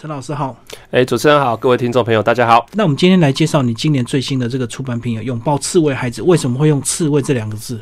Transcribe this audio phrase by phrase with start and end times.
[0.00, 0.56] 陈老师好，
[0.92, 2.64] 哎，主持人好，各位听众朋友，大家好。
[2.72, 7.78] 那我们今天来介绍你今年最新的这个出版品《拥抱刺猬孩子》，为什么会用“刺猬”这两个字？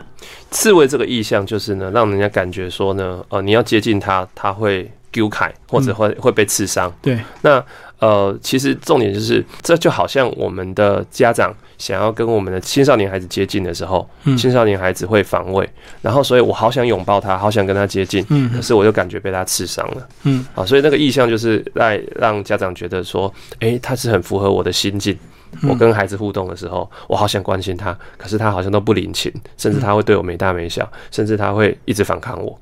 [0.50, 6.92] 刺猬这个意象就是呢，让人家感觉说呢，呃，你要接近它，它会丢开，或者会会被刺伤。
[7.00, 7.64] 对，那
[7.98, 15.68] 呃，其实重点就是，这就好像我们的家长想要跟我们的青少年孩子接近的时候，青少年孩子会防卫，
[16.00, 25.18] 然后所以我好想拥抱他，好想跟他接近，嗯，可是我就感觉被他刺伤了，嗯，啊，所以那个意向就是在让家长觉得说，哎，他是很符合我的心境。
[25.66, 32.60] 我跟孩子互动的时候，我好想关心他，可是他好像都不领情，甚至他会对我没大没小，甚至他会一直反抗我，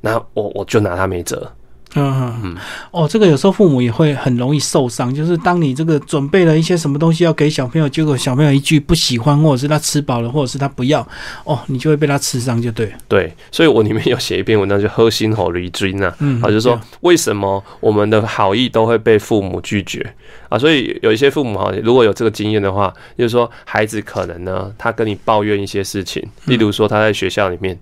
[0.00, 1.50] 那我我就拿他没辙。
[1.94, 2.56] 嗯嗯
[2.92, 11.06] 哦，这个有时候父母也会很容易受伤，就是当你这个准备了一些什么东西要给小朋友，结果小朋友一句不喜欢，或者是他吃饱了，或者是他不要，
[11.44, 12.92] 哦，你就会被他吃伤，就对。
[13.08, 20.14] 对，所以我里面有写一篇文章，就喝心吼离追呐，啊，就是说为什么我们的好意都会被父母拒绝
[20.48, 20.56] 啊？
[20.56, 27.76] 所以有一些父母哈，如果有这个经验的话，就是说孩子可能呢，他跟你抱怨一些事情，例如说他在学校里面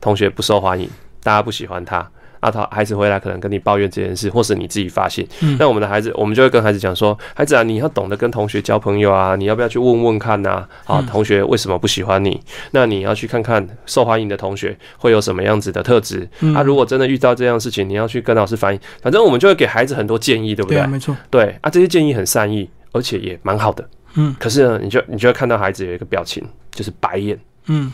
[0.00, 0.88] 同学不受欢迎，
[1.22, 2.06] 大家不喜欢他。
[2.44, 5.26] 啊，他孩子回来可能跟你抱怨这件事，或是你自己发现。
[5.58, 10.66] 那我们的孩子，我们就会跟孩子讲说：“孩子啊，你要懂得跟同学交朋友啊，你要不要去问问看呐？
[10.84, 12.38] 啊，同学为什么不喜欢你？
[12.72, 16.28] 那你要去看看受欢迎的同学会有什么样子的特质。
[16.54, 18.80] 啊，如果真的遇到这样事情，你要去跟老师反映。
[19.00, 20.78] 反正我们就会给孩子很多建议，对不对？
[20.78, 21.16] 对，没错。
[21.30, 23.88] 对啊，这些建议很善意，而且也蛮好的。
[24.16, 24.36] 嗯。
[24.38, 27.38] 可是呢，你就你就会看到孩子有一个表情，就是白眼。
[27.68, 27.90] 嗯。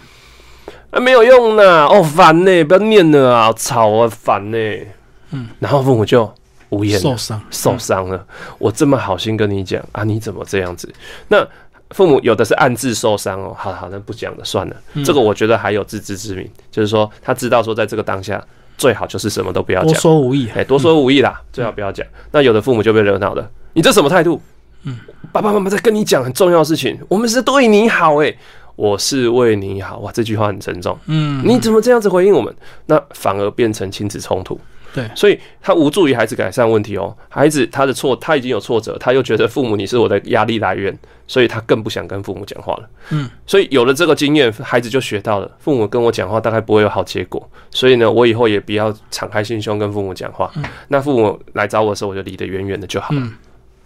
[0.91, 4.58] 啊，没有用呢，哦，烦呢，不要念了啊，吵啊，烦呢。
[5.30, 6.28] 嗯，然后父母就
[6.70, 8.27] 无言，受伤，受伤了。
[8.58, 10.92] 我这么好心跟你讲啊，你怎么这样子？
[11.28, 11.47] 那
[11.91, 13.55] 父母有的是暗自受伤哦。
[13.56, 14.77] 好好，那不讲了，算了。
[15.05, 18.44] 这个我觉得还有自知之明，就是说他知道说在这个当下
[18.77, 22.04] 最好就是什么都不要讲，多说无益，哎，多说无益啦，最好不要讲。
[22.32, 24.42] 那有的父母就被惹恼了，你这什么态度？
[24.82, 24.98] 嗯，
[25.30, 28.34] 爸爸妈妈在跟你讲很重要的事情，我们是对你好，哎。
[28.81, 30.99] 我是为你好哇，这句话很沉重。
[31.04, 32.54] 嗯，你怎么这样子回应我们？
[32.87, 34.59] 那反而变成亲子冲突。
[34.94, 37.15] 对，所以他无助于孩子改善问题哦。
[37.28, 42.88] 孩子他的错，他已经有挫折，他又觉得父母你是我的压力来源，所以他更不想跟父母讲话了。
[43.10, 47.47] 嗯，所以有了这个经验，孩子就学到了，父母跟我讲话大概不会有好结果。
[47.71, 50.50] 所以呢，我以后也不要敞开心胸跟父母讲话。
[50.88, 53.22] 那父母来找我的时候，我就离得远远的就好了。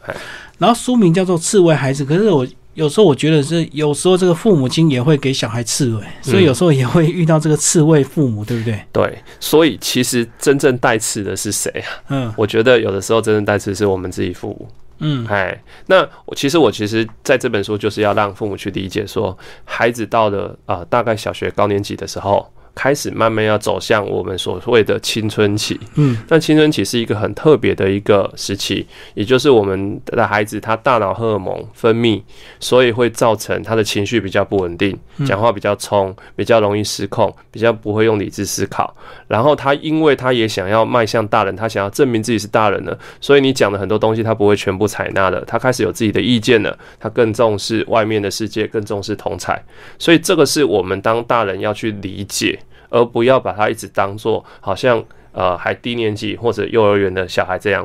[0.06, 0.14] 哎，
[0.58, 2.46] 然后书名叫做《刺猬孩子》，可是我。
[2.74, 8.80] 有时候我觉得是，有时候这个父母亲也会给小孩刺猬，所以有时候也会遇到这个刺猬父母，对不对？
[8.92, 11.88] 对，所以其实真正带刺的是谁啊？
[12.08, 14.68] 嗯，我觉得有的时候真正带刺是我们自己父母。
[14.98, 22.48] 嗯，哎，那我其实我其实在这本书就是要让父母去理解，说孩子到了啊大概小学高年级的时候。
[22.74, 32.20] 开始慢慢要走向我们所谓的青春期，嗯，但青春期是一个很特别的一个时期，也就是我们的孩子他大脑荷尔蒙分泌，
[32.58, 38.94] 所以会造成他的情绪比较不稳定，讲话比较冲，比较容易失控，比较不会用理智思考。
[39.28, 49.62] 然后他因为他也想要迈向大人，他想要证明自己是大人了，所以你讲的很多东西他不会全部采纳了，他开始有自己的意见了，他更重视外面的世界，更重视同才。
[49.98, 52.58] 所以这个是我们当大人要去理解。
[52.94, 57.84] 而不要把他一直当做好像呃还低年级或者幼儿园的小孩这样，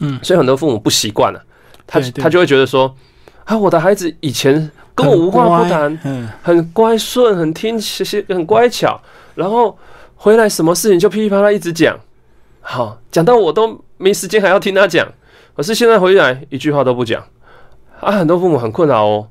[0.00, 1.44] 嗯，所以很多父母不习惯了，
[1.86, 2.96] 他他就会觉得说
[3.44, 8.98] 啊，我的孩子以前跟我无话不谈，嗯，很乖顺，很听其实很乖巧，
[9.34, 9.76] 然后
[10.16, 11.98] 回来什么事情就噼里啪啦一直讲，
[12.62, 15.06] 好讲到我都没时间还要听他讲，
[15.54, 17.22] 可是现在回来一句话都不讲，
[18.00, 19.28] 啊，很多父母很困扰哦。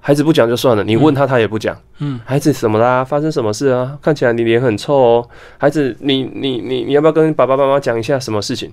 [0.00, 1.76] 孩子不讲就算了，你问他他也不讲。
[1.98, 3.04] 嗯，孩子怎么啦？
[3.04, 3.98] 发生什么事啊？
[4.00, 5.28] 看起来你脸很臭哦。
[5.58, 8.72] 孩子，你你你你要不要跟爸爸妈妈讲一下什么事情？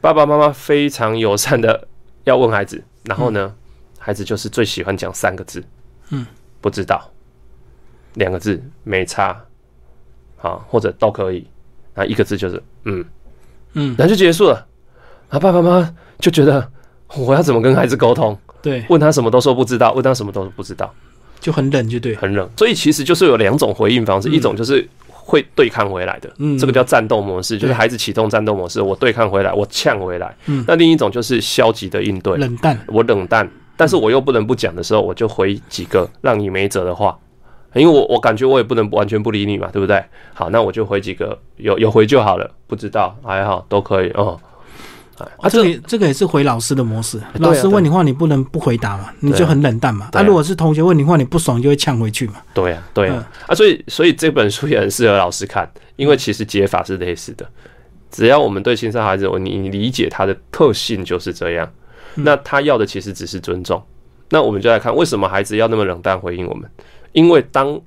[0.00, 1.88] 爸爸妈妈非常友善的
[2.24, 3.52] 要问孩子，然后呢，
[3.98, 5.62] 孩子就是最喜欢讲三个字，
[6.10, 6.26] 嗯，
[6.60, 7.10] 不知道，
[8.14, 9.44] 两个字没差，
[10.36, 11.46] 好或者都可以，
[11.94, 13.04] 那一个字就是嗯
[13.74, 14.66] 嗯，然后就结束了。
[15.28, 16.68] 啊，爸爸妈妈就觉得
[17.16, 18.36] 我要怎么跟孩子沟通？
[18.62, 20.92] 对，问他什么都说不知道，问他什么都不知道，
[21.40, 22.48] 就很冷，就对，很冷。
[22.56, 30.34] 所以其实就是有两种回应方式，一种就是会对抗回来的，嗯，这个叫战斗模式，就是孩子启动战斗模式，我对抗回来，我呛回来。
[30.46, 37.18] 嗯，那另一种就是消极的应对，冷淡，我冷淡，但是我又不能不讲的时候，我就回几个让你没辙的话，
[37.74, 40.02] 因为我我感觉我也不能完全不理你嘛，对不对？
[40.34, 44.38] 好，那我就回几个有有回就好了，不知道还好都可以哦。
[45.38, 47.20] 啊，这个这个也是回老师的模式。
[47.34, 50.08] 老师问你话，你不能不回答嘛，你就很冷淡嘛。
[50.12, 52.34] 啊，如果是同学问你话，你不爽就会呛回去嘛。
[52.54, 53.24] 对呀，对呀。
[53.46, 57.46] 啊，所以所以这本书也很适合老师看，因为其实解法是类似的。
[58.10, 61.70] 只要我们对青少孩子，你你理解他的特性就是这样，
[62.14, 63.82] 那他要的其实只是尊重。
[64.28, 66.70] 那我们就来看，为什么孩子要那么冷淡回应我们？
[67.12, 67.78] 因为当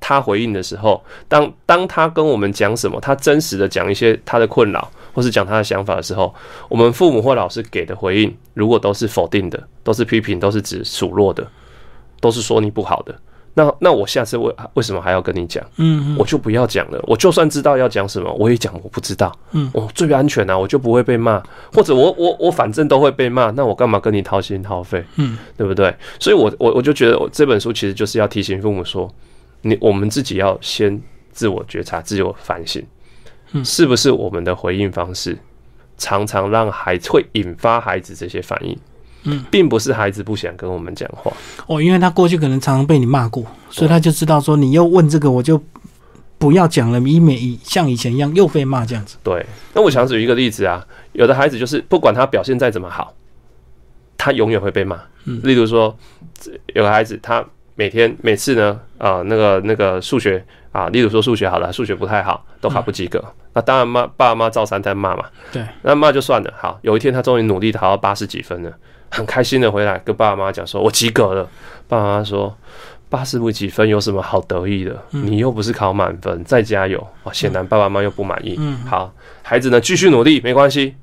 [0.00, 6.34] 他回应的时候，当当他跟我们讲什么，他真实的讲一些他的困扰，或是讲他的想法的时候，
[6.68, 11.46] 我们父母或老师给的回应，如果都是否定的，都是批评，都是指数落的，
[12.20, 13.14] 都是说你不好的。
[13.56, 15.64] 那那我下次为为什么还要跟你讲？
[15.76, 17.00] 嗯，我就不要讲了。
[17.06, 19.32] 我就算知道要讲什么，我也讲我不知道。
[19.52, 21.40] 嗯，我最安全啊，我就不会被骂，
[21.72, 25.04] 或者我我我反正都会被骂，那我干嘛跟你掏心掏肺？
[25.14, 25.94] 嗯，对不对？
[26.18, 29.08] 所以，我我我就觉得，我这本书其实就是要提醒父母说，
[29.62, 31.00] 你我们自己要先
[31.30, 32.86] 自我觉察、自我反省，嗯，
[33.62, 35.36] 是不是我们的回应方式
[35.98, 38.76] 常常让孩子会引发孩子这些反应？
[39.26, 41.32] 嗯，并不是孩子不想跟我们讲话
[41.66, 45.58] 哦，因为他过去可能常常被你骂过，所以他就知道说你又问这个，我就
[46.36, 49.16] 不要讲了，以免像以前一样又被骂这样子。
[49.22, 53.14] 对，那我想举一个例子啊，有的孩子就是不管他表现再怎么好，
[54.18, 55.00] 他永远会被骂。
[55.24, 55.96] 嗯，例如说
[56.74, 57.42] 有个孩子，他
[57.76, 65.24] 每天每次呢啊那个那个数学啊，例如说数学好了，数学不太好，都考不及格，那当然妈爸妈照三在骂嘛。
[65.52, 66.52] 对，那骂就算了。
[66.58, 68.72] 好，有一天他终于努力考到八十几分了。
[69.08, 71.48] 很开心的回来跟爸爸妈妈讲说：“我及格了。”
[71.86, 72.52] 爸爸妈妈说
[73.08, 75.00] ：“八十五几分有什么好得意的？
[75.10, 78.56] 你又不是考满分，再加油。”哦，显然爸爸妈妈又不满意。
[78.58, 80.96] 嗯，好，孩子呢继续努力，没关系，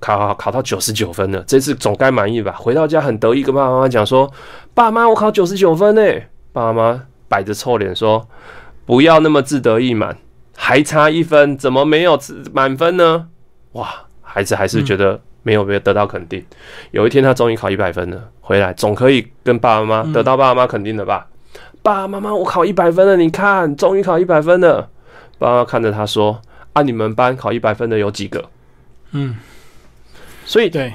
[0.00, 2.52] 考考到九十九分了，这次总该满意吧？
[2.52, 4.32] 回到家很得意，跟爸爸妈妈讲说
[4.72, 6.02] ：“爸妈，我考九十九分呢。”
[6.54, 8.26] 爸爸妈妈摆着臭脸说
[8.86, 10.16] ：“不要那么自得意满，
[10.56, 12.18] 还差一分，怎么没有
[12.52, 13.28] 满分呢？”
[13.72, 13.88] 哇，
[14.22, 15.20] 孩子还是觉得。
[15.46, 16.42] 没有没有得到肯定，
[16.90, 21.26] 有一天他终于考一百分了，回来总可以跟爸爸妈妈得到爸爸妈妈肯定的吧？
[21.82, 24.88] 爸爸妈妈，我考一百分了，你看，终于考一百分了。
[25.38, 26.40] 爸爸看着他说
[26.72, 28.48] ：“啊，你们班考一百分的有几个？”
[29.12, 29.36] 嗯，
[30.46, 30.94] 所以对，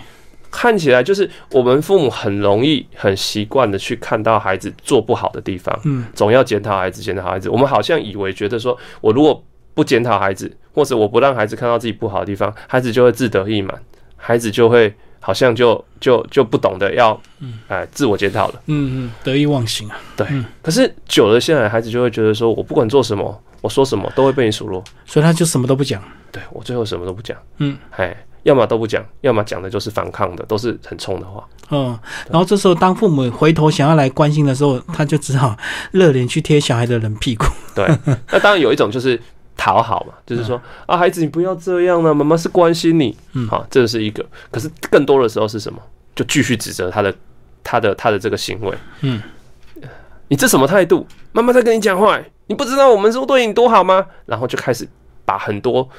[0.52, 7.50] 看起来就是我们父母很容易很习惯的去看到孩子做不好的地方，嗯，总要检讨孩子，检讨孩子。
[7.50, 9.44] 我们好像以为觉得说，我如果
[9.74, 13.80] 不检讨孩子，或者我不让孩子看到自己不好的地方，孩子就会自得意满。
[14.22, 17.20] 孩子就会好像就就就不懂得要，
[17.70, 18.62] 哎，自我检讨了。
[18.66, 19.98] 嗯嗯，得意忘形啊。
[20.18, 20.28] 对。
[20.62, 26.04] 可是久了，现在孩子就会觉得说，我不管做什么，我说什么都会被你数落，所以他就什么都不讲。
[26.32, 27.38] 对我最后什么都不讲。
[27.60, 28.16] 嗯，哎，
[28.50, 31.48] 要么都不讲，要么讲的就是反抗的，都是很冲的话。
[31.70, 31.98] 嗯，
[32.30, 35.56] 然后这时候当父母回头想要来关心的时候，他就只好
[35.92, 37.46] 热脸去贴小孩的冷屁股。
[37.76, 37.88] 对。
[38.32, 39.20] 那当然有一种就是。
[39.62, 40.56] 讨好嘛， 就是说
[40.86, 44.26] 啊，孩子你不要这样了，妈妈是关心你，嗯，好，这是一个。
[44.50, 45.78] 可是更多的时候是什么？
[46.16, 47.14] 就继续指责他的、
[47.62, 49.22] 他的、他的这个行为，嗯，
[50.30, 51.06] 你这什么态度？
[51.34, 52.18] 妈妈在跟你讲话，
[52.48, 54.06] 你不知道我们是对你多好吗？
[54.26, 54.88] 然后就开始
[55.26, 55.90] 把很多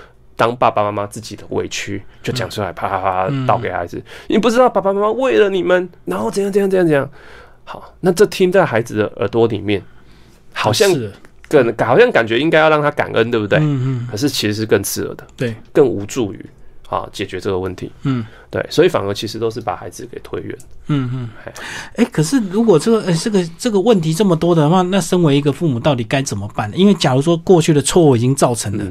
[0.41, 4.03] 当爸爸妈妈自己的委屈就讲出来，啪啪啪倒给孩子。
[4.27, 7.07] 你不知道爸爸妈妈为了你们，然后怎样怎样怎样怎样。
[7.65, 9.83] 好，那这听在孩子的耳朵里面，
[10.55, 10.91] 好像。
[11.47, 13.59] 更好像感觉应该要让他感恩，对不对？
[13.59, 14.09] 嗯嗯。
[14.09, 16.47] 可是其实是更刺耳的，对，更无助于
[16.89, 17.91] 啊解决这个问题。
[18.05, 18.25] 嗯。
[18.51, 20.57] 对，所以反而其实都是把孩子给推远。
[20.89, 21.29] 嗯嗯，
[21.95, 26.77] 哎，可是如果这个呃这个这个问题这么多的话，那身为一个父母到底该怎么办呢？
[26.77, 28.85] 因为假如说过去的错误已经造成了，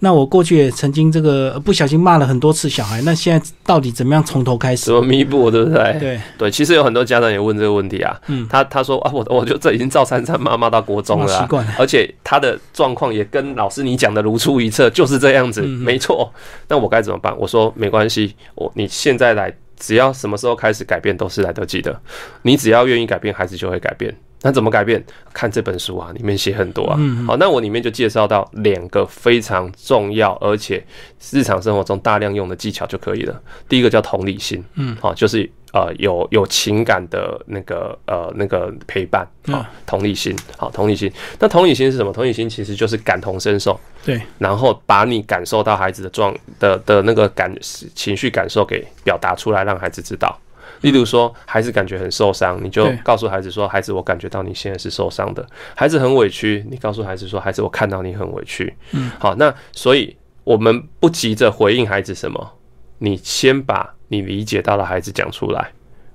[0.00, 4.84] 那我过去也曾经这个不小心骂了很多次小孩，那现在到底怎么样从头开始？
[4.84, 5.50] 怎么弥补？
[5.50, 5.96] 对不对？
[5.98, 8.20] 对对，其实有很多家长也问这个问题啊。
[8.26, 8.46] 嗯。
[8.50, 16.30] 他他说啊，我我就这已经照三餐骂骂到国中了，习惯了，而且他的状况也跟老师你讲的如出一辙，就是这样子，没错。
[16.68, 17.34] 那我该怎么办？
[17.38, 19.54] 我说没关系，我你现在来。
[19.78, 22.00] 只要什么时候开始改变都是来得及的，
[22.40, 24.10] 你只要愿意改变，孩子就会改变。
[24.40, 25.04] 那怎么改变？
[25.34, 26.98] 看这本书啊，里面写很多啊。
[27.26, 30.82] 好，那我里面就介绍到两个非常重要，而且
[31.30, 33.42] 日常生活中大量用的技巧就可以了。
[33.68, 35.46] 第一个叫同理心，嗯，好，就是
[35.76, 41.12] 呃有有情感的那个呃那个陪伴，啊，同理心，好，同理心。
[41.38, 42.10] 那同理心是什么？
[42.10, 47.54] 同理心其实就是感同身受，对，然后把你感受到孩子的状的的那个感
[47.94, 50.34] 情绪感受给表达出来，让孩子知道。
[50.80, 60.14] 例如说，孩子感觉很受伤，你就告诉孩子说：“孩子，我感觉到你现在是受伤的。”孩子很委屈，你告诉孩子说：“孩子，我看到你很委屈。”嗯，好，那所以
[60.44, 62.52] 我们不急着回应孩子什么，
[62.98, 65.72] 你先把你理解到的孩子讲出来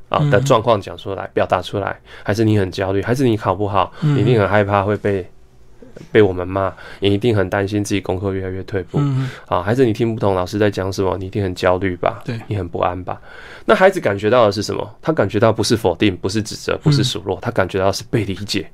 [0.10, 2.00] 啊的状况讲出来，表达出来。
[2.24, 5.30] 还是，你很焦虑，还是，你考不好，你一定很害怕会被。
[6.10, 8.98] 被我们骂，你一定很担心自己功课越来越退步。
[9.46, 12.22] 啊，还是，你听不懂老师在讲什么，你一定很焦虑吧？
[12.24, 13.22] 对，你很不安吧？
[13.66, 14.96] 那孩子感觉到的是什么？
[15.02, 18.72] 他感觉到不是否定，不是指责，不是数落，他感觉到是被理解。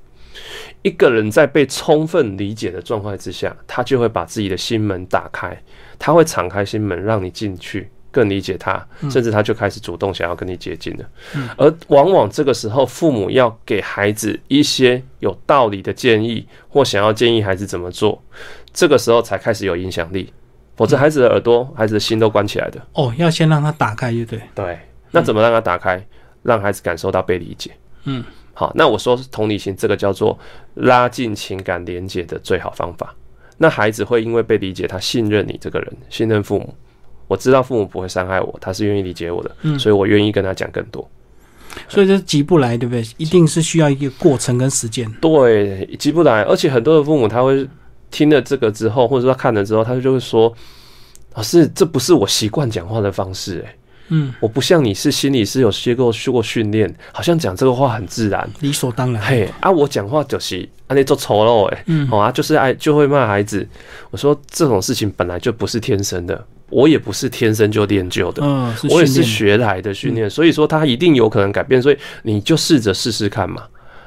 [0.83, 5.59] 一个人在被充分理解的状态之下，他就会把自己的心门打开，
[5.97, 11.05] 他会敞开心门让你进去，更理解他，甚至他就开始主动想要跟你接近了。
[11.57, 18.21] 而往往这个时候，父母要给孩子一些有道理的建议，或想要建议孩子怎么做，
[18.73, 20.31] 这个时候才开始有影响力。
[20.75, 22.79] 否则，孩子的耳朵、孩子的心都关起来的。
[22.93, 24.41] 哦，要先让他打开，对对？
[24.53, 24.79] 对。
[25.09, 26.05] 那怎么让他打开？
[26.43, 27.71] 让孩子感受到被理解。
[28.03, 28.23] 嗯。
[28.53, 30.37] 好，那我说同理心，这个叫做
[30.75, 33.13] 拉近情感连接的最好方法。
[33.57, 36.75] 那孩子会因为被理解，他信任你这个人，信任父母。
[37.27, 41.07] 我知道父母不会伤害我，他是愿意理解我的，嗯，所以我愿意跟他讲更多。
[41.87, 43.03] 所以这急不来，对不对？
[43.17, 45.11] 一定是需要一个过程跟时间。
[45.21, 47.67] 对，急不来，而且很多的父母他会。
[48.09, 50.51] 听了这个之后，或者说看了之后，他就会说
[51.35, 53.75] ：“老师，这不是我习惯讲话的方式，哎，
[54.07, 59.21] 嗯，我不像你是心理师有学过受过训练，好像讲这个话很自然，理所当然。
[59.21, 63.67] 嘿，啊，我讲话就是啊，那做丑陋，哎，嗯，哦啊，就是爱就会骂孩子。
[64.09, 73.63] 我说这种事情本来就不是天生的，我也不是天生就练就的，嗯，我也是学来的训练，所以说他一定有可能改变，所以你就试着试试看嘛。”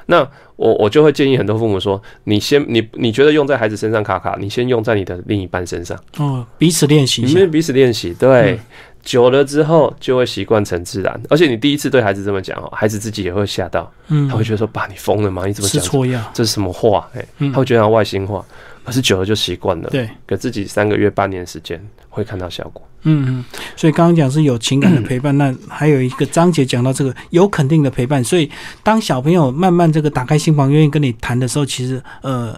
[0.07, 0.27] 那
[0.57, 5.97] 我我就会建议很多父母说，你先你你觉得用在孩子身上卡卡，你先用在你的另一半身上。
[6.17, 8.59] 哦，彼此练习，你们彼此练习，对，
[9.03, 15.45] 久了之后就会习惯成自然，而且你第一次对孩子这么讲哦，孩子自己也会吓到，嗯，他会觉得说爸你疯了吗？
[15.45, 15.81] 你怎么讲？
[15.81, 16.29] 错呀？
[16.33, 17.09] 这是什么话？
[17.15, 18.43] 哎，他会觉得外星话，
[18.83, 22.87] 可是久了就习惯了，对，给自己三个月半年时间会看到效果。
[23.03, 28.23] 嗯嗯，所以刚刚讲是有情感的 陪伴，那还有一个章节讲到这个有肯定的陪伴。
[28.23, 28.47] 所以
[28.83, 32.55] 当小朋友慢慢这个打开心房，愿意跟你谈的时候，其实呃，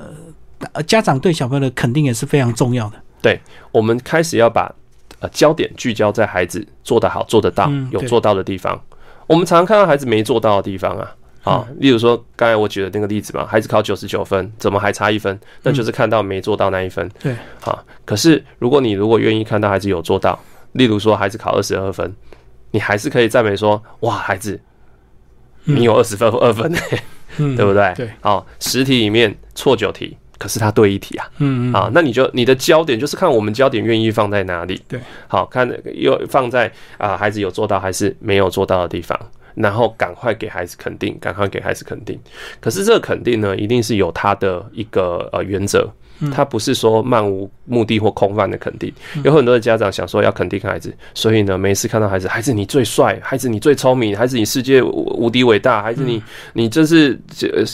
[0.85, 2.97] 家长对小朋友的肯定也是非常重要的。
[3.21, 3.39] 对，
[3.71, 4.69] 我们开始要把
[5.19, 8.77] 呃焦点聚焦在孩子做得好、做得到、有做到的地方。
[9.27, 11.09] 我们常常看到孩子没做到的地方啊。
[11.43, 15.37] 啊，例如说刚才我举的那个例子嘛，孩子考九十九分，怎么还差一分？
[15.61, 17.09] 那就是看到没做到那一分。
[17.19, 17.83] 对，好。
[18.05, 20.39] 可是如果你如果愿意看到孩子有做到，
[20.71, 22.15] 例如说孩子考二十二分，
[22.71, 24.57] 你还是可以赞美说：哇，孩子，
[25.65, 26.71] 你有二十分二分，
[27.35, 27.93] 对不对？
[27.95, 28.09] 对。
[28.21, 31.29] 好，十题里面错九题，可是他对一题啊。
[31.39, 31.73] 嗯嗯。
[31.73, 34.81] 好，那你就你的焦点就是看我们焦点愿意放在哪里。
[34.87, 34.97] 对。
[35.27, 39.19] 好看，又放在啊，孩子有做到还是没有做到的地方。
[39.55, 42.19] 然后赶快给孩子肯定，赶快给孩子肯定。
[42.59, 45.87] 可是这个肯定呢，一定是有他的一个呃原则，
[46.31, 48.91] 他不是说漫无目的或空泛的肯定。
[49.23, 56.21] 有很多的家长想说要肯定孩子，所以呢，每次看到孩子，孩子你最帅，孩子你最聪明，孩子你世界无敌伟大，孩子你
[56.53, 57.19] 你真是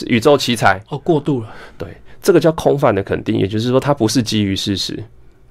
[0.06, 0.82] 宇宙奇才。
[0.88, 1.48] 哦，过度了。
[1.78, 1.88] 对，
[2.20, 5.02] 这个叫空泛的肯定，也就是说，它不是基于事实。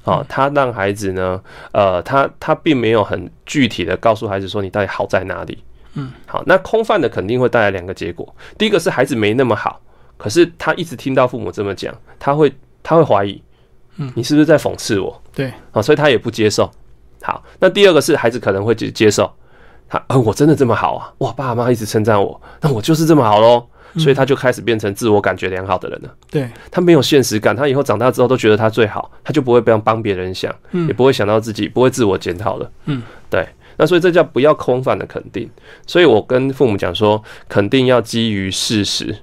[0.06, 1.40] 啊，他让孩子呢，
[1.74, 5.58] 呃，他他并没有很具体的告诉孩子说你到底好在哪里。
[6.00, 8.36] 嗯，好，那空泛的肯定会带来两个结果。
[8.58, 9.82] 第一个是孩子没那么好，
[10.18, 13.42] 可是他一直听到父母这么讲，他会他会怀疑，
[13.98, 15.22] 嗯，你是不是在讽刺我？
[15.34, 16.70] 对，啊，所以他也不接受。
[17.22, 19.32] 好，那第二个是孩子可能会接接受，
[19.88, 21.14] 他，呃，我真的这么好啊？
[21.20, 23.66] 哇，爸妈一直称赞我，那我就是这么好喽。
[23.98, 26.14] 所以他就开始变成自我感觉良好的人了。
[26.30, 30.54] 对，他没有现实感，他以后长大之后都觉得他最好，他就不会帮帮别人想，
[30.88, 32.72] 也不会想到自己，不会自我检讨了。
[32.86, 33.02] 嗯，
[33.32, 33.48] 对。
[33.82, 35.50] 那所以这叫不要空泛的肯定，
[35.88, 39.16] 所以我跟父母讲说，肯定要基于事实，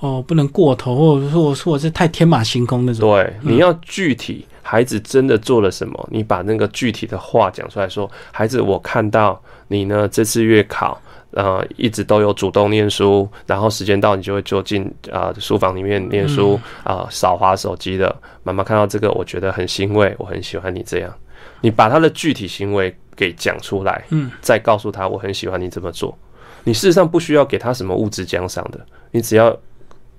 [0.00, 3.08] 哦，不能过头，或者说我说我是太天马行空那种。
[3.08, 11.00] 对，你要具体，孩子真的做了什么，你把那个具体的话讲出来说，孩子，我看到你呢这次月考，
[11.30, 18.12] 呃，一直都有主动念书，然后时间到你就会就进啊书房里面念书啊，少滑手机的。
[18.42, 21.14] 妈妈看到这个，我觉得很欣慰，我很喜欢你这样。
[21.60, 26.16] 你把他的具体行为给讲出来，嗯，再告诉他我很喜欢你这么做。
[26.64, 28.78] 你事实上不需要给他什么物质奖赏的，
[29.12, 29.56] 你只要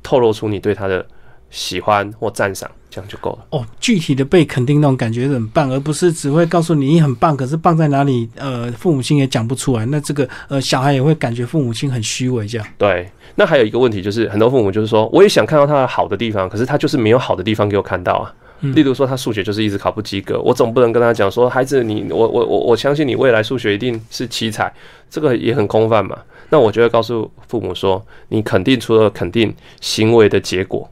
[0.01, 1.05] 透露出你对他的
[1.49, 3.45] 喜欢或赞赏，这样就够了。
[3.51, 8.27] 哦，具体的被肯定那种感觉很棒，而不是只会告诉你你很棒，可是棒在哪里？
[8.35, 9.85] 呃，父母亲也讲不出来。
[9.85, 12.67] 那这个呃，小孩也会感觉父母亲很虚伪，这样。
[12.77, 13.09] 对。
[13.35, 18.33] 那还有一个问题就是，很多父母就是说，我也想看到他的好的地方，可是他就是没有好的地方给我看到啊。
[18.61, 24.71] 例如说，他数学就是一直考不及格，我总不能跟他讲说，孩子，你我我我我相信你未来数学一定是奇才，
[25.09, 26.17] 这个也很空泛嘛。
[26.49, 30.87] 那我就会告诉父母说，你肯定除了肯定行为的结果，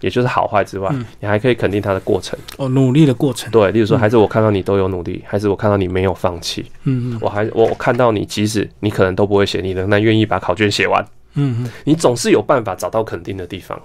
[0.00, 2.38] 也就是好坏之外，你还可以肯定他的过程。
[2.56, 3.50] 哦，努力的过程。
[3.50, 13.80] 对，例如说，孩子，我看到你都有努力，孩子，我看到你没有放弃，嗯嗯，我还我看到你，即使你可能都不会写，你仍然愿意把考卷写完，嗯嗯，你总是有办法找到肯定的地方。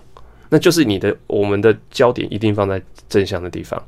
[0.50, 3.82] 那就是你的，我们的焦点一定放在正向的地方，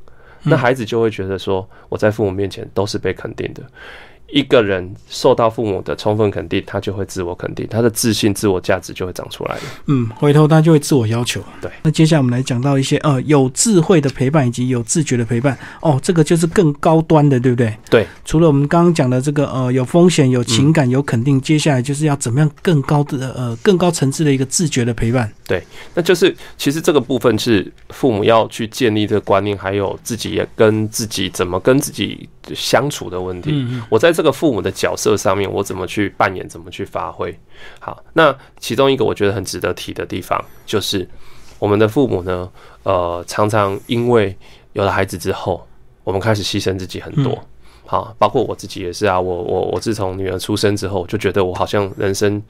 [0.44, 3.64] 那孩子就会觉得说，我在父母面前都是被肯定的，
[4.32, 9.62] 一个人受到父母的充分肯定，他就会自我肯定，他的自信、自我价值就会长出来了。
[9.88, 11.42] 嗯，回头他就会自我要求。
[11.62, 15.58] 对，那接下来我们来讲到一些呃有智慧的陪伴以及有自觉的陪伴。
[15.82, 17.76] 哦，这个就是更高端的，对不对？
[17.90, 18.08] 对。
[18.24, 25.32] 除了我们刚刚讲的这个呃有风险、有情感、有肯定，接下来就是要怎么样更高的呃更高层次的一个自觉的陪伴。
[25.48, 25.64] 对，
[25.96, 33.66] 那就是其实这个部分是父母要去建立这个观念，还有自己也跟自己怎么跟自己相处的问题。
[33.90, 37.38] 我在这个父母的角色上面，我怎么去扮演，怎么去发挥？
[37.80, 41.08] 好，那其中一个我觉得很值得提的地方，就是
[41.58, 42.50] 我们的父母呢，
[42.84, 44.36] 呃，常常因为
[44.74, 45.66] 有了孩子之后，
[46.04, 47.38] 我们开始牺牲自己很多。
[47.86, 49.20] 好，包括我自己也是啊。
[49.20, 52.42] 我我我自从女儿出生之后，就觉得我好像人生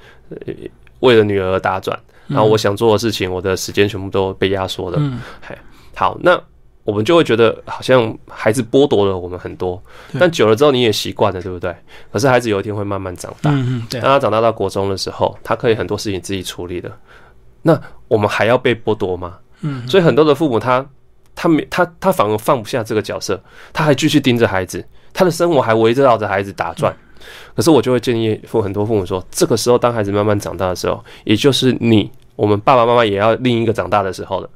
[1.00, 4.98] 为了女儿而打转，然后我想做的事情，我的时间全部都被压缩了。
[5.00, 5.20] 嗯，
[5.96, 6.42] 好，那。
[6.90, 9.80] 我们就会觉得好像孩子剥夺了我们很多，
[10.20, 11.76] 但久了之后你也习惯了，对不对？
[12.12, 16.92] 可是孩子有一天会慢慢长大，嗯当他长大到国中的时候，他可以很多事情自己处理的。
[17.62, 19.38] 那我们还要被剥夺吗？
[19.62, 20.84] 嗯，所以很多的父母他
[21.36, 23.40] 他没他他反而放不下这个角色，
[23.72, 26.92] 他还继续盯着孩子，他的生活还围绕着孩子打转。
[27.56, 34.50] 可是我就会建议父很多父母说，这个时候当孩子慢慢长大的时候，也就是你我们爸爸妈妈也要另一个长大的时候了。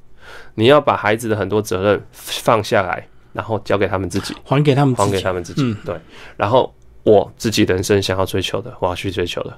[0.56, 5.76] 你要把孩子的很多责任放下来，然后交给他们自己，还给他们，还给他们自己。
[5.86, 5.96] 对，
[6.38, 6.74] 然后
[7.04, 9.54] 我自己人生想要追求的，我要去追求的。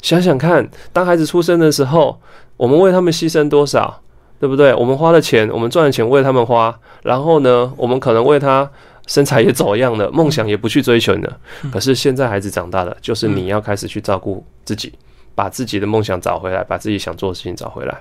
[0.00, 2.20] 想想看，当孩子出生的时候，
[2.56, 4.00] 我们为他们牺牲多少，
[4.38, 4.72] 对不对？
[4.74, 8.70] 我们花的钱，我们赚的钱为他们花，然后呢，我们可能为他
[9.08, 11.28] 身材也走样了，梦想也不去追求呢。
[11.72, 14.92] 可是现在孩子长大了，就是你要开始去照顾自己，
[15.34, 18.00] 把自己的梦想找回来，把自己想做的事情找回来。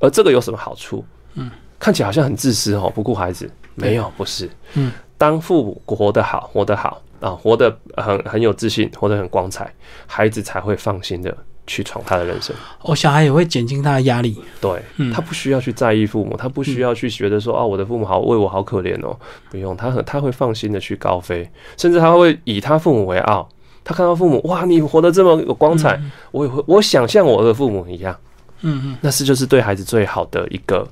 [0.00, 1.02] 而这个有什么好处？
[1.34, 3.50] 嗯，看起来好像很自私哦，不顾孩子。
[3.74, 4.50] 没有，不是。
[4.74, 9.72] 嗯，当父母活得好，活得好啊，活得很很有自信，活得很光彩，
[10.06, 11.34] 孩子才会放心的
[11.66, 12.54] 去闯他的人生。
[12.82, 14.36] 哦，小孩也会减轻他的压力。
[14.60, 19.18] 对，他不需要去在意父母，他不需要去觉得说啊，我的父母好为我好可怜哦。
[19.50, 23.48] 不用，他很他会放心的去高飞，甚至他会以他父母为傲。
[23.82, 25.98] 他看到父母哇，你活得这么有光彩，
[26.30, 28.14] 我也会我想像我的父母一样。
[28.60, 30.86] 嗯嗯，那是就是对孩子最好的一个。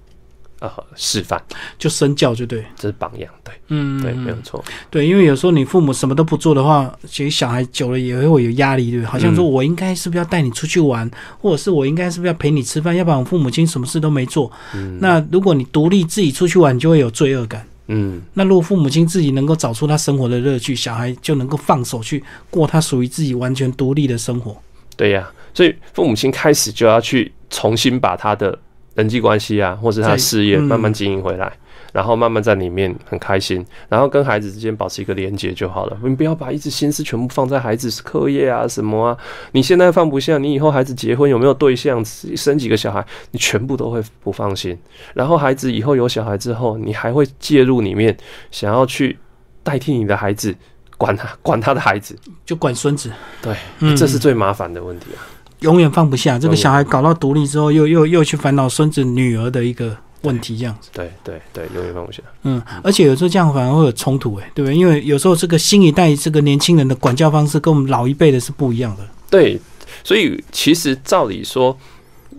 [0.61, 1.43] 呃，示范
[1.79, 14.53] 就身教就对，这是榜样，对，嗯，对，没有错，对，因为有时候你父母什么都不做的话，其实小孩久了也会有压力，对，好像说我应该是不是要带你出去玩，或者是我应该是不是要陪你吃饭，要不然我父母亲什么事都没做。
[14.75, 17.67] 嗯，那如果你独立自己出去玩，你就会有罪恶感。
[17.87, 24.55] 嗯，那如果父母亲自己能够找出他生活的乐趣，小孩就能够放手去过他属于自己完全独立的生活。
[24.95, 28.59] 对呀，所以父母亲开始就要去重新把他的。
[29.01, 31.51] 人际关系啊，或是他的事业慢慢经营回来，
[31.91, 35.99] 然后慢慢在里面很开心，然后跟孩子之间保持一个连接就好了。
[36.05, 39.17] 你不要把一直心思全部放在孩子课业啊什么啊，
[39.53, 44.79] 你现在放不下，你以后孩子结婚有没有对象，生几个小孩，你全部都会不放心。
[45.15, 48.15] 然后孩子以后有小孩之后，你还会介入里面，
[48.51, 49.19] 想要去
[49.63, 50.55] 代替你的孩子
[50.99, 53.11] 管他管他的孩子，就管孙子。
[53.41, 53.57] 对，
[53.97, 55.25] 这是最麻烦的问题啊。
[55.61, 60.91] 永远放不下这个小孩，搞到独立之后，又又又去烦恼孙子女儿的一个问题，这样子。
[60.93, 62.23] 对对对，永远放不下。
[62.43, 64.77] 嗯，而且有时候这样反而会有冲突，哎，对不对？
[64.77, 69.03] 因为有时候这个新一代这个年轻人的管教方式跟我们老一辈的是不一样的。
[69.29, 69.61] 对，
[70.03, 71.77] 所以其实照理说，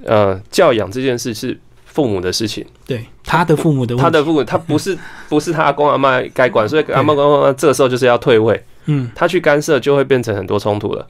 [0.03, 2.65] 呃，教养这件事是父母的事情。
[2.85, 4.97] 对，他的父母的，他的父母，他不是
[5.29, 8.61] 不是他阿公阿妈该管，所以阿公阿妈这个时候就是要退位。
[8.85, 11.07] 嗯，他去干涉就会变成很多冲突了。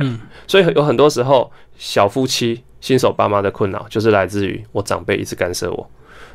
[0.00, 5.90] 嗯，所以有很多时候，小夫妻、新手爸妈的困扰，就是来自于我长辈一直干涉我。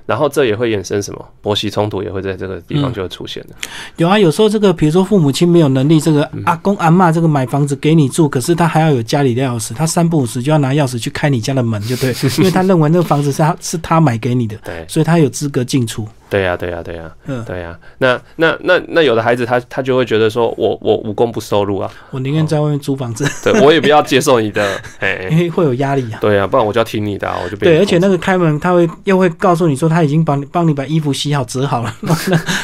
[0.05, 3.49] 然后这也会衍生什么婆媳冲突，也会在这个地方就会出现的。
[3.97, 16.07] 有啊，有时候这个比如说父母亲没有能力，这个阿公阿妈这个买房子给你住，可是他还要有家里的钥匙，他三不五时就要拿钥匙去开你家的门，就对， 因为他认为那个房子是他是他买给你的，对，所以他有资格进出。
[16.29, 17.77] 对呀，对呀，对呀，嗯，对呀。
[17.99, 24.79] 那那那那有的孩子他他就会觉得说，我我无功不收入啊，我宁愿在外面租房子，对我也不要接受你的，
[25.31, 26.19] 因为会有压力啊。
[26.19, 32.13] 对啊，不然我就要听你的，我就对，而且那个开门他会又会告诉你说他已经帮你帮你把衣服洗好折好了， 那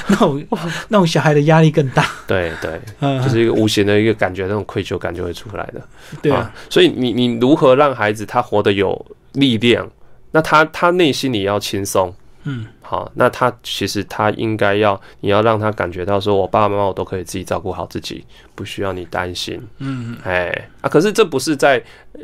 [0.08, 0.44] 那种
[0.90, 2.06] 那种小孩的压力更大。
[2.28, 5.82] 对对，就是一个无形的一个感觉，那种愧疚感就会出来的。
[6.22, 9.90] 对啊，所以你你如何让孩子他活得有力量？
[10.32, 12.14] 那他他内心里要轻松。
[12.44, 19.62] 嗯，好，那他其实他应该要，你要让他感觉到说，我爸爸妈妈我都可以自己照顾好自己，不需要你担心。
[19.80, 21.82] 嗯，哎，啊，可是这不是在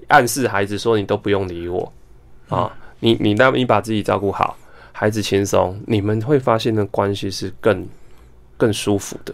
[0.07, 1.93] 暗示孩子说你都不用理我
[2.49, 4.57] 啊，你你那你把自己照顾好，
[4.91, 7.87] 孩子轻松，你们会发现的关系是更
[8.57, 9.33] 更舒服的。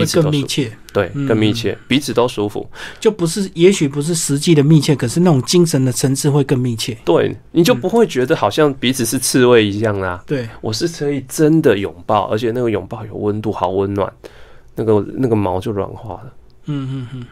[0.00, 2.68] 彼此更密切，对，更密切，彼此都舒服，
[3.00, 6.96] 就不是，也许不是实际的密切，可是那种精神的层次会更密切。
[7.04, 10.22] 对，你就不会觉得好像彼此是刺猬一样啦。
[10.26, 14.12] 对，我是可以真的拥抱，而且那个拥抱有温度，好温暖，
[14.74, 16.32] 那个那个毛就软化了。
[16.66, 17.26] 嗯嗯嗯。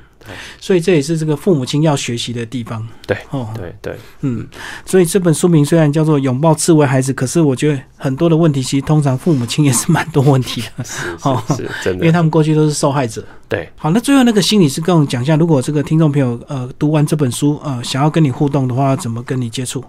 [0.60, 2.86] 所以这也是这个父母亲要学习的地方。
[3.06, 4.46] 对，哦，对对，嗯，
[4.84, 10.84] 所以这本书名虽然叫做《拥抱刺猬孩子》，可是我觉得很多的问题，其实通常父母亲也是蛮多问题的。
[10.84, 13.24] 是是 真的，因为他们过去都是受害者。
[13.48, 19.84] 对，好，那最后那个心理师跟我们讲一下，如果这个听众朋友呃读完这本书呃想要跟你互动的话，怎么跟你接触？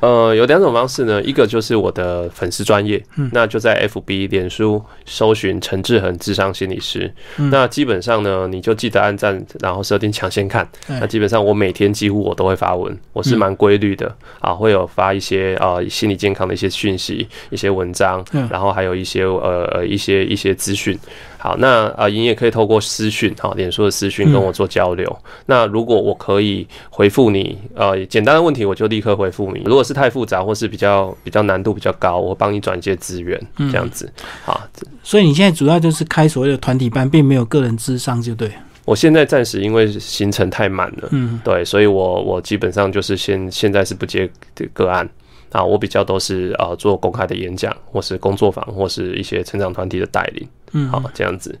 [0.00, 7.12] 呃，有两种方式呢，一个就是我的粉丝专业，那就在 FB 脸书搜寻陈志恒智商心理师，
[7.50, 14.14] 那基本上呢，你就记得按赞，然后设定抢先看，那基本上我每天几乎我都会发文，我是蛮规律的。
[14.38, 20.96] 啊，会有发一些啊心理健康的一些讯息、一些文章，然后还有一些呃呃一些一些资讯。
[21.38, 25.18] 好，那啊，您也可以透过私讯，哈，脸书的私讯跟我做交流。
[25.46, 29.62] 那如果我可以回复你，呃，简单的问题我就立刻回复你。
[29.64, 34.12] 如果是太复杂或是比较比较难度比较高，我帮你转接资源，这样子。
[34.44, 34.60] 好，
[35.02, 38.50] 所以你现在主要就是开所谓的团体班，并没有个人智商，就对。
[38.84, 44.28] 我现在暂时因为行程太满了，嗯，对，所以我我基本上就是现现在是不接
[44.72, 45.08] 个案。
[45.50, 51.58] 啊，我比较都是呃做公开的演讲，或是工作坊，或是一些成长团体的带领，嗯，好这样子。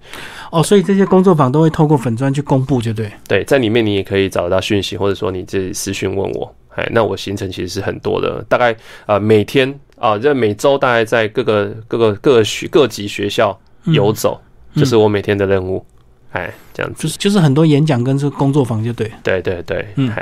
[0.50, 3.10] 哦，所以这些工作坊都会透过粉砖去公布，就对。
[3.26, 6.54] 对，在里面你也可以找到讯息，或者说你自己私讯问我。
[6.74, 14.40] 哎，那我行程其实是很多的，大概啊每天啊这每周大概在各个各个各学各级学校游走，
[14.76, 15.84] 就是我每天的任务。
[16.30, 19.10] 哎，这样子就是就是很多演讲跟这个工作坊，就对。
[19.24, 20.12] 对对对，嗯，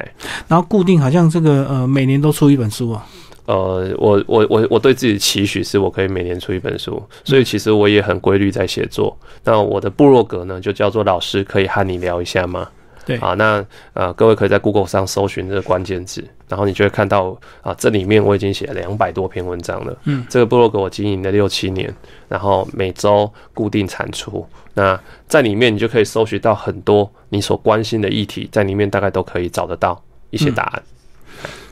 [0.49, 3.05] 然后固定好像这个呃每年都出一本书啊。
[3.46, 9.16] 呃，我我我我对自己的期许是我可以每年出一本书，所以其实我也很规律在写作。
[9.44, 12.68] 那我的部落格呢，就叫做“老师可以和你聊一下吗？”
[13.06, 19.96] 对啊，那呃，各位可以在 Google 上搜寻这个关键字，然后你就会看到啊，这里面我已经写了两百多篇文章了。
[20.06, 21.94] 嗯，这个部落格我经营了六七年，
[22.28, 24.44] 然后每周固定产出。
[24.74, 30.82] 那在里面你就可以搜寻到很多你所关心的议题，在里面大概都可以找得到一些答案。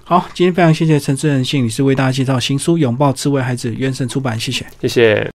[0.06, 5.14] 好，今天非常谢谢陈志仁心理师为大家介绍新书《拥抱刺猬孩子》，原神出版，谢谢，谢谢。